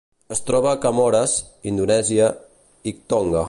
[0.35, 1.35] Es troba a Comores,
[1.73, 2.33] Indonèsia
[2.93, 3.39] i Tonga.